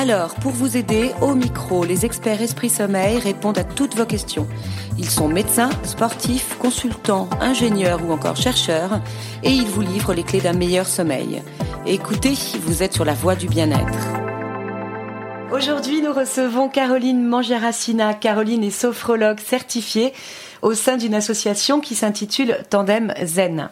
Alors, 0.00 0.36
pour 0.36 0.52
vous 0.52 0.76
aider, 0.76 1.10
au 1.20 1.34
micro, 1.34 1.84
les 1.84 2.04
experts 2.04 2.40
Esprit 2.40 2.70
Sommeil 2.70 3.18
répondent 3.18 3.58
à 3.58 3.64
toutes 3.64 3.96
vos 3.96 4.06
questions. 4.06 4.46
Ils 4.96 5.10
sont 5.10 5.26
médecins, 5.26 5.70
sportifs, 5.82 6.56
consultants, 6.60 7.28
ingénieurs 7.40 7.98
ou 8.06 8.12
encore 8.12 8.36
chercheurs, 8.36 9.00
et 9.42 9.50
ils 9.50 9.66
vous 9.66 9.80
livrent 9.80 10.14
les 10.14 10.22
clés 10.22 10.40
d'un 10.40 10.52
meilleur 10.52 10.86
sommeil. 10.86 11.42
Écoutez, 11.84 12.34
vous 12.62 12.84
êtes 12.84 12.94
sur 12.94 13.04
la 13.04 13.14
voie 13.14 13.34
du 13.34 13.48
bien-être. 13.48 14.27
Aujourd'hui, 15.50 16.02
nous 16.02 16.12
recevons 16.12 16.68
Caroline 16.68 17.24
Mangiaracina. 17.24 18.12
Caroline 18.12 18.62
est 18.62 18.70
sophrologue 18.70 19.40
certifiée 19.40 20.12
au 20.60 20.74
sein 20.74 20.98
d'une 20.98 21.14
association 21.14 21.80
qui 21.80 21.94
s'intitule 21.94 22.58
Tandem 22.68 23.14
Zen. 23.24 23.70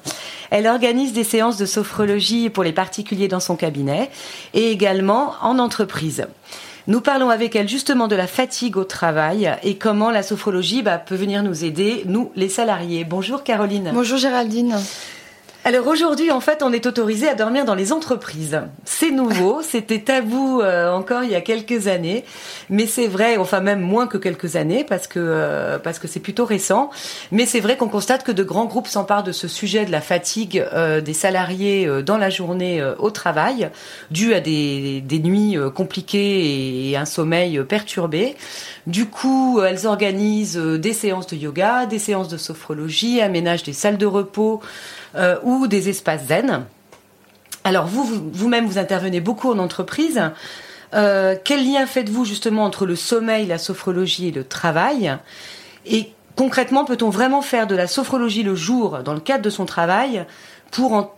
Elle 0.50 0.68
organise 0.68 1.12
des 1.12 1.22
séances 1.22 1.58
de 1.58 1.66
sophrologie 1.66 2.48
pour 2.48 2.64
les 2.64 2.72
particuliers 2.72 3.28
dans 3.28 3.40
son 3.40 3.56
cabinet 3.56 4.10
et 4.54 4.70
également 4.70 5.34
en 5.42 5.58
entreprise. 5.58 6.26
Nous 6.86 7.02
parlons 7.02 7.28
avec 7.28 7.54
elle 7.54 7.68
justement 7.68 8.08
de 8.08 8.16
la 8.16 8.26
fatigue 8.26 8.78
au 8.78 8.84
travail 8.84 9.54
et 9.62 9.76
comment 9.76 10.10
la 10.10 10.22
sophrologie 10.22 10.82
bah, 10.82 10.96
peut 10.96 11.16
venir 11.16 11.42
nous 11.42 11.64
aider, 11.64 12.04
nous 12.06 12.30
les 12.36 12.48
salariés. 12.48 13.04
Bonjour 13.04 13.42
Caroline. 13.42 13.90
Bonjour 13.92 14.16
Géraldine. 14.16 14.76
Alors 15.66 15.88
aujourd'hui, 15.88 16.30
en 16.30 16.40
fait, 16.40 16.62
on 16.62 16.72
est 16.72 16.86
autorisé 16.86 17.28
à 17.28 17.34
dormir 17.34 17.64
dans 17.64 17.74
les 17.74 17.92
entreprises. 17.92 18.60
C'est 18.84 19.10
nouveau, 19.10 19.62
c'était 19.68 19.98
tabou 19.98 20.60
euh, 20.60 20.92
encore 20.92 21.24
il 21.24 21.30
y 21.30 21.34
a 21.34 21.40
quelques 21.40 21.88
années, 21.88 22.24
mais 22.70 22.86
c'est 22.86 23.08
vrai, 23.08 23.36
enfin 23.36 23.58
même 23.58 23.80
moins 23.80 24.06
que 24.06 24.16
quelques 24.16 24.54
années 24.54 24.84
parce 24.84 25.08
que 25.08 25.18
euh, 25.18 25.80
parce 25.80 25.98
que 25.98 26.06
c'est 26.06 26.20
plutôt 26.20 26.44
récent. 26.44 26.88
Mais 27.32 27.46
c'est 27.46 27.58
vrai 27.58 27.76
qu'on 27.76 27.88
constate 27.88 28.22
que 28.22 28.30
de 28.30 28.44
grands 28.44 28.66
groupes 28.66 28.86
s'emparent 28.86 29.24
de 29.24 29.32
ce 29.32 29.48
sujet 29.48 29.84
de 29.84 29.90
la 29.90 30.00
fatigue 30.00 30.64
euh, 30.72 31.00
des 31.00 31.14
salariés 31.14 31.90
dans 32.04 32.16
la 32.16 32.30
journée 32.30 32.80
au 33.00 33.10
travail, 33.10 33.70
dû 34.12 34.34
à 34.34 34.40
des, 34.40 35.00
des 35.00 35.18
nuits 35.18 35.56
compliquées 35.74 36.90
et 36.90 36.96
un 36.96 37.06
sommeil 37.06 37.60
perturbé. 37.68 38.36
Du 38.86 39.06
coup, 39.06 39.60
elles 39.60 39.88
organisent 39.88 40.56
des 40.56 40.92
séances 40.92 41.26
de 41.26 41.34
yoga, 41.34 41.86
des 41.86 41.98
séances 41.98 42.28
de 42.28 42.36
sophrologie, 42.36 43.20
aménagent 43.20 43.64
des 43.64 43.72
salles 43.72 43.98
de 43.98 44.06
repos 44.06 44.60
euh, 45.16 45.38
ou 45.42 45.66
des 45.66 45.88
espaces 45.88 46.26
zen. 46.26 46.64
Alors 47.64 47.86
vous, 47.86 48.30
vous-même, 48.32 48.66
vous, 48.66 48.78
intervenez 48.78 49.20
beaucoup 49.20 49.50
en 49.50 49.58
entreprise. 49.58 50.22
Euh, 50.94 51.34
quel 51.42 51.64
lien 51.64 51.86
faites-vous 51.86 52.24
justement 52.24 52.64
entre 52.64 52.86
le 52.86 52.94
sommeil, 52.94 53.46
la 53.46 53.58
sophrologie 53.58 54.28
et 54.28 54.32
le 54.32 54.44
travail? 54.44 55.16
Et 55.84 56.12
concrètement, 56.36 56.84
peut-on 56.84 57.10
vraiment 57.10 57.42
faire 57.42 57.66
de 57.66 57.74
la 57.74 57.86
sophrologie 57.86 58.42
le 58.42 58.54
jour 58.54 58.98
dans 59.02 59.14
le 59.14 59.20
cadre 59.20 59.42
de 59.42 59.50
son 59.50 59.66
travail 59.66 60.24
pour 60.70 60.92
en 60.92 61.12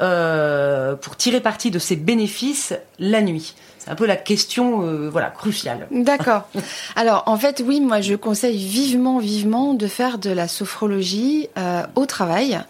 euh, 0.00 0.94
pour 0.96 1.16
tirer 1.16 1.40
parti 1.40 1.70
de 1.70 1.78
ses 1.78 1.96
bénéfices 1.96 2.74
la 2.98 3.20
nuit? 3.20 3.54
C'est 3.84 3.90
un 3.90 3.96
peu 3.96 4.06
la 4.06 4.16
question, 4.16 4.82
euh, 4.82 5.10
voilà, 5.10 5.28
cruciale. 5.28 5.86
D'accord. 5.90 6.48
Alors, 6.96 7.24
en 7.26 7.36
fait, 7.36 7.62
oui, 7.66 7.80
moi, 7.80 8.00
je 8.00 8.14
conseille 8.14 8.56
vivement, 8.56 9.18
vivement 9.18 9.74
de 9.74 9.86
faire 9.86 10.16
de 10.18 10.30
la 10.30 10.48
sophrologie 10.48 11.48
euh, 11.58 11.82
au 11.94 12.06
travail, 12.06 12.60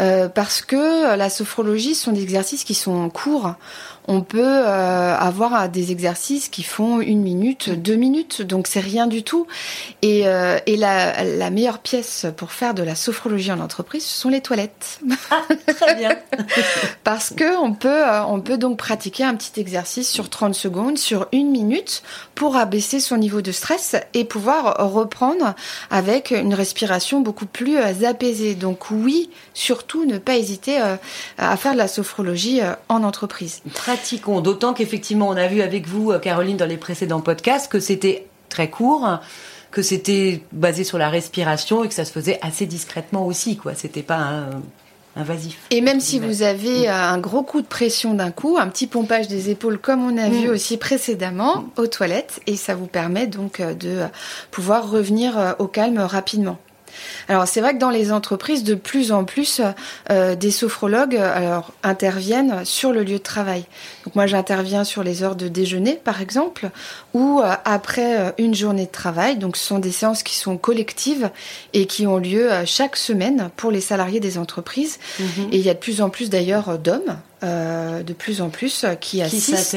euh, 0.00 0.28
parce 0.28 0.62
que 0.62 1.14
la 1.14 1.30
sophrologie 1.30 1.94
sont 1.94 2.10
des 2.10 2.22
exercices 2.22 2.64
qui 2.64 2.74
sont 2.74 3.08
courts 3.08 3.54
on 4.08 4.22
peut 4.22 4.40
euh, 4.42 5.14
avoir 5.14 5.68
des 5.68 5.92
exercices 5.92 6.48
qui 6.48 6.62
font 6.62 7.00
une 7.02 7.20
minute, 7.20 7.68
deux 7.68 7.94
minutes, 7.94 8.40
donc 8.40 8.66
c'est 8.66 8.80
rien 8.80 9.06
du 9.06 9.22
tout. 9.22 9.46
Et, 10.00 10.26
euh, 10.26 10.58
la, 10.66 11.50
meilleure 11.50 11.78
pièce 11.78 12.26
pour 12.36 12.52
faire 12.52 12.72
de 12.72 12.82
la 12.82 12.94
sophrologie 12.94 13.52
en 13.52 13.60
entreprise, 13.60 14.04
ce 14.04 14.20
sont 14.20 14.28
les 14.30 14.40
toilettes. 14.40 15.00
Ah, 15.30 15.42
très 15.74 15.94
bien. 15.96 16.16
Parce 17.04 17.30
que 17.30 17.58
on 17.58 17.74
peut, 17.74 17.88
euh, 17.88 18.24
on 18.24 18.40
peut 18.40 18.56
donc 18.56 18.78
pratiquer 18.78 19.24
un 19.24 19.34
petit 19.34 19.60
exercice 19.60 20.08
sur 20.08 20.30
30 20.30 20.54
secondes, 20.54 20.96
sur 20.96 21.26
une 21.32 21.50
minute, 21.50 22.02
pour 22.34 22.56
abaisser 22.56 23.00
son 23.00 23.18
niveau 23.18 23.42
de 23.42 23.52
stress 23.52 23.94
et 24.14 24.24
pouvoir 24.24 24.90
reprendre 24.90 25.54
avec 25.90 26.30
une 26.30 26.54
respiration 26.54 27.20
beaucoup 27.20 27.46
plus 27.46 27.76
apaisée. 27.76 28.54
Donc 28.54 28.90
oui, 28.90 29.28
surtout 29.52 30.06
ne 30.06 30.16
pas 30.16 30.36
hésiter 30.36 30.78
à 31.36 31.56
faire 31.56 31.72
de 31.72 31.78
la 31.78 31.88
sophrologie 31.88 32.60
en 32.88 33.02
entreprise. 33.02 33.60
D'autant 34.42 34.74
qu'effectivement, 34.74 35.28
on 35.28 35.36
a 35.36 35.46
vu 35.46 35.62
avec 35.62 35.86
vous, 35.86 36.12
euh, 36.12 36.18
Caroline, 36.18 36.56
dans 36.56 36.66
les 36.66 36.76
précédents 36.76 37.20
podcasts, 37.20 37.70
que 37.70 37.80
c'était 37.80 38.26
très 38.48 38.70
court, 38.70 39.18
que 39.70 39.82
c'était 39.82 40.42
basé 40.52 40.84
sur 40.84 40.98
la 40.98 41.10
respiration 41.10 41.84
et 41.84 41.88
que 41.88 41.94
ça 41.94 42.04
se 42.04 42.12
faisait 42.12 42.38
assez 42.42 42.66
discrètement 42.66 43.26
aussi, 43.26 43.56
quoi. 43.56 43.74
C'était 43.74 44.02
pas 44.02 44.46
invasif. 45.18 45.58
Et 45.70 45.80
même 45.80 46.00
si 46.00 46.18
vous 46.18 46.42
avez 46.42 46.86
mm. 46.86 46.90
un 46.90 47.18
gros 47.18 47.42
coup 47.42 47.60
de 47.60 47.66
pression 47.66 48.14
d'un 48.14 48.30
coup, 48.30 48.56
un 48.58 48.68
petit 48.68 48.86
pompage 48.86 49.28
des 49.28 49.50
épaules 49.50 49.78
comme 49.78 50.04
on 50.04 50.16
a 50.16 50.28
vu 50.28 50.48
mm. 50.48 50.50
aussi 50.50 50.76
précédemment 50.76 51.66
aux 51.76 51.86
toilettes, 51.86 52.40
et 52.46 52.56
ça 52.56 52.74
vous 52.74 52.86
permet 52.86 53.26
donc 53.26 53.60
euh, 53.60 53.74
de 53.74 54.02
pouvoir 54.50 54.90
revenir 54.90 55.38
euh, 55.38 55.52
au 55.58 55.66
calme 55.66 55.98
rapidement. 55.98 56.58
Alors 57.28 57.46
c'est 57.46 57.60
vrai 57.60 57.74
que 57.74 57.78
dans 57.78 57.90
les 57.90 58.12
entreprises, 58.12 58.64
de 58.64 58.74
plus 58.74 59.12
en 59.12 59.24
plus, 59.24 59.60
euh, 60.10 60.34
des 60.34 60.50
sophrologues 60.50 61.16
euh, 61.16 61.36
alors, 61.36 61.72
interviennent 61.82 62.64
sur 62.64 62.92
le 62.92 63.02
lieu 63.02 63.18
de 63.18 63.22
travail. 63.22 63.64
Donc 64.04 64.14
moi 64.14 64.26
j'interviens 64.26 64.84
sur 64.84 65.02
les 65.02 65.22
heures 65.22 65.36
de 65.36 65.48
déjeuner 65.48 66.00
par 66.02 66.20
exemple, 66.20 66.70
ou 67.14 67.40
euh, 67.40 67.52
après 67.64 68.34
une 68.38 68.54
journée 68.54 68.86
de 68.86 68.90
travail. 68.90 69.36
Donc 69.36 69.56
ce 69.56 69.64
sont 69.64 69.78
des 69.78 69.92
séances 69.92 70.22
qui 70.22 70.34
sont 70.34 70.56
collectives 70.56 71.30
et 71.72 71.86
qui 71.86 72.06
ont 72.06 72.18
lieu 72.18 72.50
chaque 72.64 72.96
semaine 72.96 73.50
pour 73.56 73.70
les 73.70 73.80
salariés 73.80 74.20
des 74.20 74.38
entreprises. 74.38 74.98
Mhm. 75.18 75.48
Et 75.52 75.58
il 75.58 75.62
y 75.62 75.70
a 75.70 75.74
de 75.74 75.78
plus 75.78 76.00
en 76.00 76.10
plus 76.10 76.30
d'ailleurs 76.30 76.78
d'hommes 76.78 77.18
euh, 77.44 78.02
de 78.02 78.12
plus 78.12 78.40
en 78.40 78.48
plus 78.48 78.82
euh, 78.82 78.94
qui, 78.96 79.22
assistent, 79.22 79.76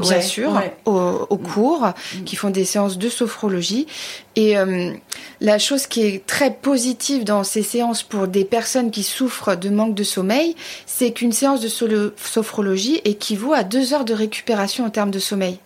bien 0.00 0.20
sûr, 0.20 0.62
Aux, 0.84 1.36
cours, 1.36 1.86
mm. 1.86 2.24
qui 2.24 2.36
font 2.36 2.50
des 2.50 2.64
séances 2.64 2.98
de 2.98 3.08
sophrologie. 3.08 3.88
Et 4.36 4.56
euh, 4.56 4.92
la 5.40 5.58
chose 5.58 5.88
qui 5.88 6.02
est 6.02 6.24
très 6.24 6.52
positive 6.52 7.24
dans 7.24 7.42
ces 7.42 7.62
séances 7.62 8.04
pour 8.04 8.28
des 8.28 8.44
personnes 8.44 8.92
qui 8.92 9.02
souffrent 9.02 9.56
de 9.56 9.70
manque 9.70 9.96
de 9.96 10.04
sommeil, 10.04 10.54
c'est 10.86 11.10
qu'une 11.10 11.32
séance 11.32 11.60
de 11.60 12.12
sophrologie 12.16 13.00
équivaut 13.04 13.54
à 13.54 13.64
deux 13.64 13.92
heures 13.92 14.04
de 14.04 14.14
récupération 14.14 14.84
en 14.84 14.90
termes 14.90 15.10
de 15.10 15.18
sommeil. 15.18 15.58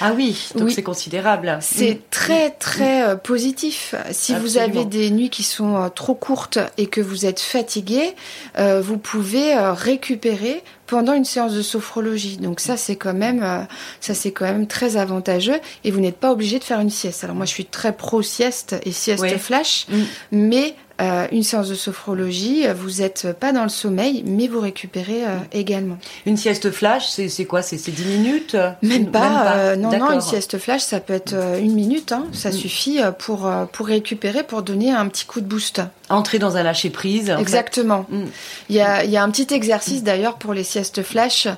Ah 0.00 0.12
oui, 0.14 0.48
donc 0.54 0.70
c'est 0.70 0.82
considérable. 0.82 1.58
C'est 1.60 1.94
mm. 1.94 2.00
très 2.10 2.50
très 2.50 3.18
positif. 3.18 3.94
Si 4.10 4.34
vous 4.34 4.58
avez 4.58 4.84
des 4.84 5.10
nuits 5.10 5.30
qui 5.30 5.42
sont 5.42 5.90
trop 5.94 6.14
courtes 6.14 6.58
et 6.78 6.86
que 6.86 7.00
vous 7.00 7.26
êtes 7.26 7.40
fatigué, 7.40 8.14
vous 8.58 8.98
pouvez 8.98 9.54
récupérer 9.56 10.62
pendant 10.86 11.14
une 11.14 11.24
séance 11.24 11.54
de 11.54 11.62
sophrologie. 11.62 12.36
Donc 12.36 12.60
ça 12.60 12.76
c'est 12.76 12.96
quand 12.96 13.14
même 13.14 13.42
euh, 13.42 13.62
ça 14.00 14.14
c'est 14.14 14.32
quand 14.32 14.44
même 14.44 14.66
très 14.66 14.96
avantageux 14.96 15.58
et 15.82 15.90
vous 15.90 16.00
n'êtes 16.00 16.18
pas 16.18 16.32
obligé 16.32 16.58
de 16.58 16.64
faire 16.64 16.80
une 16.80 16.90
sieste. 16.90 17.24
Alors 17.24 17.36
moi 17.36 17.46
je 17.46 17.50
suis 17.50 17.64
très 17.64 17.96
pro 17.96 18.22
sieste 18.22 18.76
et 18.84 18.92
sieste 18.92 19.38
flash, 19.38 19.86
mm. 19.88 20.02
mais 20.32 20.74
euh, 21.00 21.26
une 21.32 21.42
séance 21.42 21.68
de 21.68 21.74
sophrologie, 21.74 22.66
vous 22.74 23.02
n'êtes 23.02 23.32
pas 23.32 23.52
dans 23.52 23.62
le 23.62 23.68
sommeil, 23.68 24.22
mais 24.26 24.48
vous 24.48 24.60
récupérez 24.60 25.24
euh, 25.24 25.38
également. 25.52 25.98
Une 26.26 26.36
sieste 26.36 26.70
flash, 26.70 27.08
c'est 27.08 27.44
quoi? 27.44 27.62
C'est 27.62 27.76
10 27.76 28.04
minutes? 28.04 28.56
Même 28.82 29.10
pas. 29.10 29.76
non, 29.76 29.90
non, 29.98 30.12
une 30.12 30.20
sieste 30.20 30.58
flash, 30.58 30.82
ça 30.82 31.00
peut 31.00 31.14
être 31.14 31.34
une 31.60 31.74
minute. 31.74 32.12
Hein. 32.12 32.26
ça 32.32 32.50
mm. 32.50 32.52
suffit 32.52 32.98
pour, 33.18 33.50
pour 33.72 33.86
récupérer, 33.86 34.42
pour 34.42 34.62
donner 34.62 34.90
un 34.92 35.08
petit 35.08 35.26
coup 35.26 35.40
de 35.40 35.46
boost. 35.46 35.80
Entrer 36.10 36.38
dans 36.38 36.58
un 36.58 36.62
lâcher 36.62 36.90
prise. 36.90 37.34
Exactement. 37.38 38.04
Mm. 38.10 38.24
Il 38.68 38.76
y, 38.76 38.80
a, 38.80 39.04
y, 39.04 39.16
a, 39.16 39.22
un 39.22 39.30
petit 39.30 39.54
exercice 39.54 40.02
d'ailleurs 40.02 40.36
pour 40.36 40.52
les 40.52 40.62
siestes 40.62 41.02
flash. 41.02 41.48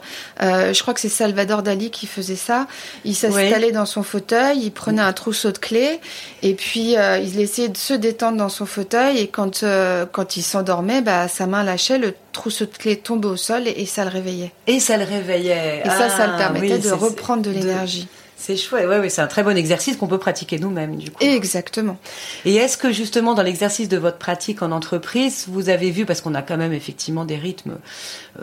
Euh, 0.41 0.73
je 0.73 0.83
crois 0.83 0.95
que 0.95 1.01
c'est 1.01 1.09
Salvador 1.09 1.63
Dali 1.63 1.91
qui 1.91 2.07
faisait 2.07 2.37
ça. 2.37 2.67
Il 3.05 3.17
s'installait 3.17 3.73
dans 3.73 3.87
son 3.87 4.03
fauteuil, 4.03 4.61
il 4.63 4.71
prenait 4.71 5.03
un 5.03 5.13
trousseau 5.13 5.51
de 5.51 5.59
clés 5.59 6.01
et 6.43 6.55
puis 6.55 6.97
euh, 6.97 7.19
il 7.19 7.41
essayait 7.41 7.69
de 7.69 7.77
se 7.77 7.95
détendre 7.95 8.39
dans 8.39 8.49
son 8.49 8.67
fauteuil 8.67 9.19
et 9.19 9.26
quand, 9.29 9.63
euh, 9.63 10.07
quand 10.11 10.37
il 10.37 10.43
s'endormait, 10.43 11.03
bah, 11.03 11.29
sa 11.29 11.47
main 11.47 11.63
lâchait, 11.63 11.99
le 11.99 12.15
trousseau 12.33 12.67
de 12.67 12.71
clés 12.71 12.97
tombait 12.97 13.29
au 13.29 13.37
sol 13.37 13.63
et, 13.67 13.87
ça 13.87 14.05
le 14.05 14.11
réveillait. 14.11 14.53
Et 14.67 14.81
ça 14.81 14.97
le 14.97 15.05
réveillait. 15.05 15.83
Et 15.85 15.89
ça, 15.89 16.09
ça 16.09 16.27
le 16.27 16.33
ah, 16.35 16.39
permettait 16.39 16.79
de 16.79 16.91
reprendre 16.91 17.43
de 17.43 17.51
l'énergie. 17.51 18.09
C'est 18.39 18.57
chouette, 18.57 18.87
ouais, 18.87 18.99
ouais, 18.99 19.09
c'est 19.09 19.23
un 19.23 19.27
très 19.27 19.43
bon 19.43 19.57
exercice 19.57 19.97
qu'on 19.97 20.07
peut 20.07 20.19
pratiquer 20.19 20.59
nous-mêmes, 20.59 20.97
du 20.97 21.11
coup. 21.11 21.25
Exactement. 21.25 21.97
Et 22.45 22.55
est-ce 22.57 22.77
que 22.77 22.93
justement 22.93 23.33
dans 23.33 23.43
l'exercice 23.43 23.89
de 23.89 23.97
votre 23.97 24.19
pratique 24.19 24.63
en 24.63 24.73
entreprise, 24.73 25.47
vous 25.49 25.71
avez 25.71 25.91
vu, 25.91 26.05
parce 26.05 26.21
qu'on 26.21 26.35
a 26.35 26.43
quand 26.43 26.59
même 26.59 26.75
effectivement 26.75 27.25
des 27.25 27.37
rythmes, 27.37 27.79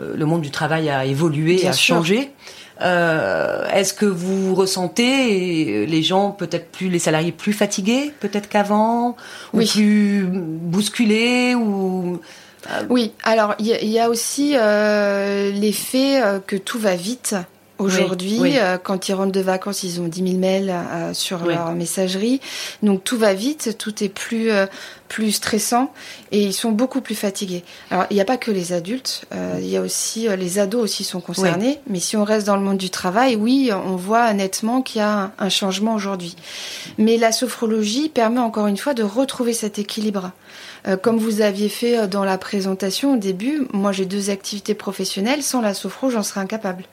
euh, 0.00 0.14
le 0.16 0.26
monde 0.26 0.42
du 0.42 0.50
travail 0.50 0.90
a 0.90 1.04
évolué, 1.04 1.64
a 1.68 1.72
changé. 1.72 2.32
Euh, 2.80 3.68
est-ce 3.70 3.94
que 3.94 4.04
vous 4.04 4.56
ressentez 4.56 5.86
les 5.86 6.02
gens 6.02 6.32
peut-être 6.32 6.72
plus 6.72 6.88
les 6.88 6.98
salariés 6.98 7.30
plus 7.30 7.52
fatigués 7.52 8.12
peut-être 8.18 8.48
qu'avant 8.48 9.14
ou 9.52 9.64
plus 9.64 10.26
bousculés 10.26 11.54
ou 11.54 12.20
euh, 12.68 12.82
oui 12.90 13.12
alors 13.22 13.54
il 13.60 13.66
y, 13.68 14.00
a 14.00 14.10
aussi 14.10 14.54
l'effet 14.54 16.20
que 16.48 16.56
tout 16.56 16.80
va 16.80 16.96
vite 16.96 17.36
Aujourd'hui, 17.78 18.38
euh, 18.58 18.78
quand 18.78 19.08
ils 19.08 19.14
rentrent 19.14 19.32
de 19.32 19.40
vacances, 19.40 19.82
ils 19.82 20.00
ont 20.00 20.06
10 20.06 20.22
000 20.22 20.38
mails 20.38 20.70
euh, 20.70 21.12
sur 21.12 21.44
leur 21.44 21.72
messagerie. 21.72 22.40
Donc 22.84 23.02
tout 23.02 23.18
va 23.18 23.34
vite, 23.34 23.76
tout 23.78 24.04
est 24.04 24.08
plus, 24.08 24.52
euh, 24.52 24.66
plus 25.08 25.32
stressant 25.32 25.92
et 26.30 26.40
ils 26.40 26.52
sont 26.52 26.70
beaucoup 26.70 27.00
plus 27.00 27.16
fatigués. 27.16 27.64
Alors 27.90 28.06
il 28.10 28.14
n'y 28.14 28.20
a 28.20 28.24
pas 28.24 28.36
que 28.36 28.52
les 28.52 28.72
adultes, 28.72 29.24
il 29.58 29.66
y 29.66 29.76
a 29.76 29.80
aussi 29.80 30.28
les 30.36 30.58
ados 30.58 30.82
aussi 30.82 31.04
sont 31.04 31.20
concernés. 31.20 31.80
Mais 31.88 31.98
si 31.98 32.16
on 32.16 32.24
reste 32.24 32.46
dans 32.46 32.56
le 32.56 32.62
monde 32.62 32.78
du 32.78 32.90
travail, 32.90 33.34
oui, 33.34 33.70
on 33.72 33.96
voit 33.96 34.32
nettement 34.34 34.80
qu'il 34.80 35.00
y 35.00 35.02
a 35.02 35.32
un 35.38 35.48
changement 35.48 35.94
aujourd'hui. 35.94 36.36
Mais 36.98 37.16
la 37.16 37.32
sophrologie 37.32 38.08
permet 38.08 38.40
encore 38.40 38.68
une 38.68 38.76
fois 38.76 38.94
de 38.94 39.02
retrouver 39.02 39.52
cet 39.52 39.78
équilibre. 39.78 40.30
Comme 41.02 41.18
vous 41.18 41.40
aviez 41.40 41.68
fait 41.68 42.06
dans 42.08 42.24
la 42.24 42.38
présentation 42.38 43.14
au 43.14 43.16
début, 43.16 43.66
moi 43.72 43.92
j'ai 43.92 44.04
deux 44.04 44.30
activités 44.30 44.74
professionnelles. 44.74 45.42
Sans 45.42 45.60
la 45.60 45.74
sophro, 45.74 46.10
j'en 46.10 46.22
serais 46.22 46.40
incapable 46.40 46.84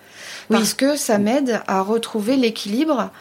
parce 0.49 0.73
que 0.73 0.95
ça 0.95 1.17
m'aide 1.17 1.61
à 1.67 1.81
retrouver 1.81 2.35
l'équilibre 2.35 3.11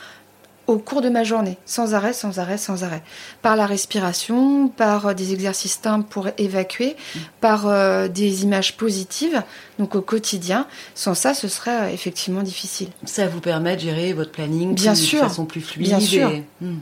au 0.67 0.78
cours 0.78 1.02
de 1.02 1.08
ma 1.08 1.25
journée, 1.25 1.58
sans 1.67 1.94
arrêt, 1.94 2.12
sans 2.12 2.38
arrêt, 2.38 2.56
sans 2.56 2.84
arrêt. 2.84 3.02
Par 3.43 3.56
la 3.56 3.67
respiration, 3.67 4.69
par 4.69 5.08
euh, 5.08 5.14
des 5.14 5.32
exercices 5.32 5.81
simples 5.82 6.06
pour 6.08 6.28
évacuer, 6.38 6.94
par 7.40 7.67
euh, 7.67 8.06
des 8.06 8.44
images 8.44 8.76
positives, 8.76 9.43
donc 9.81 9.96
au 9.96 10.00
quotidien. 10.00 10.69
Sans 10.94 11.14
ça, 11.14 11.34
ce 11.34 11.49
serait 11.49 11.88
euh, 11.88 11.93
effectivement 11.93 12.43
difficile. 12.43 12.88
Ça 13.05 13.26
vous 13.26 13.40
permet 13.40 13.75
de 13.75 13.81
gérer 13.81 14.12
votre 14.12 14.31
planning 14.31 14.75
Bien 14.75 14.94
sûr. 14.94 15.22
de 15.22 15.28
façon 15.28 15.44
plus 15.44 15.61
fluide. 15.61 15.88
Bien 15.88 16.00
sûr. 16.00 16.31
Hmm. 16.61 16.78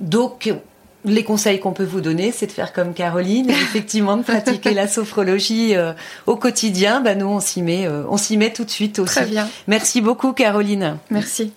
Donc, 0.00 0.52
les 1.04 1.24
conseils 1.24 1.60
qu'on 1.60 1.72
peut 1.72 1.84
vous 1.84 2.00
donner, 2.00 2.32
c'est 2.32 2.46
de 2.46 2.52
faire 2.52 2.72
comme 2.72 2.94
Caroline, 2.94 3.50
effectivement 3.50 4.16
de 4.16 4.22
pratiquer 4.22 4.74
la 4.74 4.88
sophrologie 4.88 5.76
euh, 5.76 5.92
au 6.26 6.36
quotidien. 6.36 7.00
Bah 7.00 7.14
nous, 7.14 7.26
on 7.26 7.40
s'y 7.40 7.62
met, 7.62 7.86
euh, 7.86 8.04
on 8.08 8.16
s'y 8.16 8.36
met 8.36 8.52
tout 8.52 8.64
de 8.64 8.70
suite 8.70 8.98
aussi. 8.98 9.14
Très 9.14 9.26
bien. 9.26 9.48
Merci 9.66 10.00
beaucoup, 10.00 10.32
Caroline. 10.32 10.98
Merci. 11.10 11.52